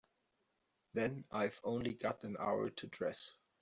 Then 0.93 1.25
I've 1.31 1.61
only 1.63 1.93
got 1.93 2.23
an 2.23 2.35
hour 2.39 2.71
to 2.71 2.87
dress. 2.87 3.35